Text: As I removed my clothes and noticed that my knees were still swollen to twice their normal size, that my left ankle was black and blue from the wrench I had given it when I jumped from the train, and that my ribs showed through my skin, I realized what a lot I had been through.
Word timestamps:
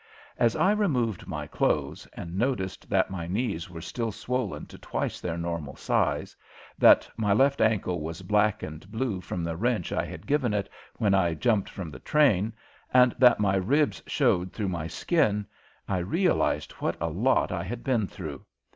As 0.39 0.55
I 0.55 0.71
removed 0.71 1.27
my 1.27 1.45
clothes 1.45 2.07
and 2.13 2.35
noticed 2.35 2.89
that 2.89 3.11
my 3.11 3.27
knees 3.27 3.69
were 3.69 3.81
still 3.81 4.11
swollen 4.11 4.65
to 4.65 4.79
twice 4.79 5.21
their 5.21 5.37
normal 5.37 5.75
size, 5.75 6.35
that 6.79 7.07
my 7.17 7.33
left 7.33 7.61
ankle 7.61 8.01
was 8.01 8.23
black 8.23 8.63
and 8.63 8.91
blue 8.91 9.21
from 9.21 9.43
the 9.43 9.55
wrench 9.55 9.91
I 9.91 10.05
had 10.05 10.25
given 10.25 10.55
it 10.55 10.69
when 10.95 11.13
I 11.13 11.35
jumped 11.35 11.69
from 11.69 11.91
the 11.91 11.99
train, 11.99 12.51
and 12.91 13.13
that 13.19 13.39
my 13.39 13.53
ribs 13.55 14.01
showed 14.07 14.53
through 14.53 14.69
my 14.69 14.87
skin, 14.87 15.45
I 15.87 15.99
realized 15.99 16.71
what 16.81 16.97
a 16.99 17.09
lot 17.09 17.51
I 17.51 17.61
had 17.61 17.83
been 17.83 18.07
through. 18.07 18.43